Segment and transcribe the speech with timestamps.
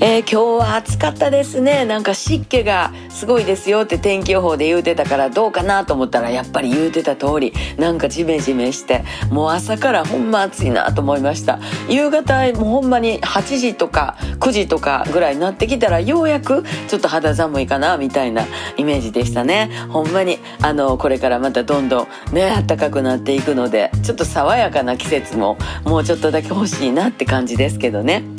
[0.00, 1.84] えー、今日は暑かったですね。
[1.84, 11.58] なんか湿気がすごいですよって天気予報で言うてたからどうかなと思ったらやっぱり言うてた通り、なんかジメジメして、もう朝からほんま暑いなと思いました。
[11.88, 18.44] 夕方もうほんまに8時とか9時とかぐらいになってきたらようやくちょっと肌寒いかなみたいな
[18.76, 19.68] イメージでしたね。
[19.88, 28.37] ほんまにあの、これからまたどんどんね、暖かくなっていくので、ちょっと爽やかな季節ももうちょっとだけ欲しいなって感じですけどね。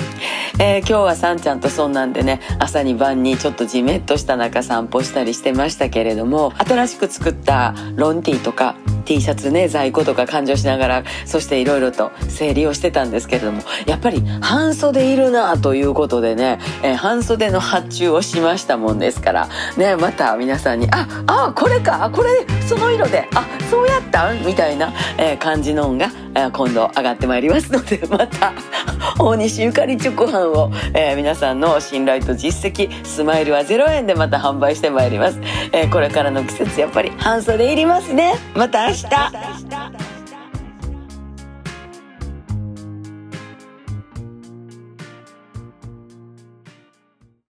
[0.62, 28.53] えー、今日はさんちゃんとそんなんでね朝に晩にちょっとじめっとした中散歩したりしてましたけれども新しく作ったロンティーとか T シャツね在庫とか勘定しながらそしていろいろと整理をしてたんですけれどもやっぱり半袖いるなということでね、えー、半袖の発注をしましたもんですからねまた皆さんに「ああこれかこれその色であそうやったん?」みたいな、えー、感じのんが、えー、今度上がってまいりますので また
[29.17, 35.39] 大西ゆかり直販を、えー、皆さんの信頼と実績スマイルは0円でまた販売してまいります、
[35.72, 39.78] えー、これからの季節やっぱり半袖いりますねまたした。